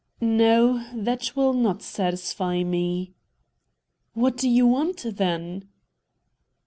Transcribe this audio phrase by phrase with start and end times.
[0.19, 3.13] "No; that will not satisfy me."
[4.15, 5.69] "What do you want, then?"